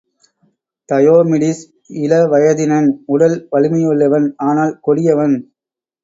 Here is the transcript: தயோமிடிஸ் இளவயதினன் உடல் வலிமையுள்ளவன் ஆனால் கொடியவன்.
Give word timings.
தயோமிடிஸ் 0.89 1.61
இளவயதினன் 2.03 2.87
உடல் 3.05 3.47
வலிமையுள்ளவன் 3.51 4.27
ஆனால் 4.47 4.73
கொடியவன். 4.81 5.35